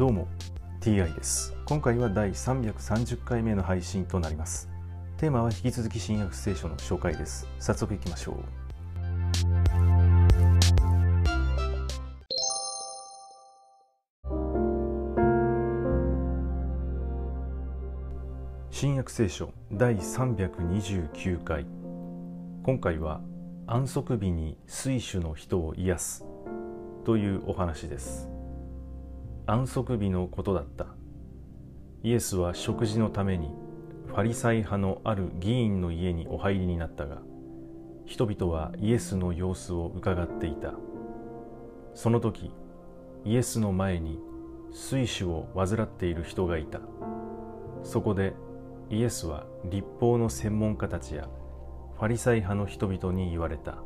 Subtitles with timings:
[0.00, 0.28] どうも
[0.80, 1.54] TI です。
[1.66, 4.70] 今回は第330回目の配信となります。
[5.18, 7.46] テーマは引き続き新約聖書の紹介です。
[7.58, 8.36] 早速いきましょう。
[18.70, 21.66] 新約聖書第329回。
[22.62, 23.20] 今回は
[23.66, 26.24] 安息日に水主の人を癒す
[27.04, 28.39] というお話です。
[29.52, 30.86] 安息日のことだった。
[32.04, 33.50] イエスは食事のために
[34.06, 37.18] ファリサイ派のある議員の家にお入りになったが
[38.06, 40.74] 人々はイエスの様子を伺っていた。
[41.94, 42.52] その時
[43.24, 44.20] イエスの前に
[44.72, 46.80] 水腫を患っている人がいた。
[47.82, 48.34] そこで
[48.88, 51.28] イエスは立法の専門家たちや
[51.96, 53.78] ファリサイ派の人々に言われた。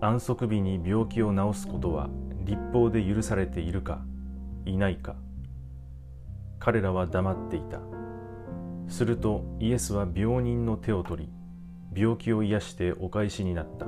[0.00, 2.08] 安息日に病気を治すことは
[2.44, 4.00] 立法で許されているか
[4.64, 5.16] いないか。
[6.58, 7.80] 彼らは黙っていた。
[8.88, 13.86] するとイエスは病人の手を取り病気を癒してお返しになった。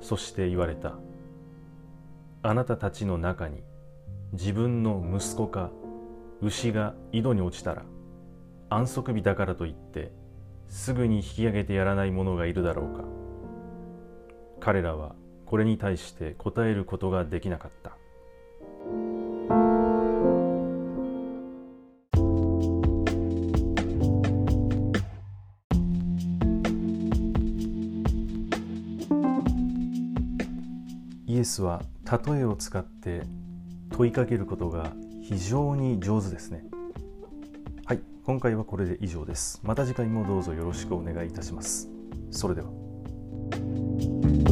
[0.00, 0.94] そして言われた。
[2.42, 3.62] あなたたちの中に
[4.32, 5.70] 自分の息子か
[6.40, 7.84] 牛が井戸に落ちたら
[8.68, 10.10] 安息日だからといって
[10.68, 13.04] すぐに引き上げてやらない者がいるだろうか。
[14.58, 15.14] 彼らは
[15.46, 17.96] これに対して答えることができなかった。
[31.42, 33.22] イエスは例えを使って
[33.90, 34.92] 問いかけることが
[35.24, 36.62] 非常に上手ですね。
[37.84, 39.60] はい今回はこれで以上です。
[39.64, 41.88] また次回もどうぞよろしくお願いいたします。
[42.30, 44.51] それでは。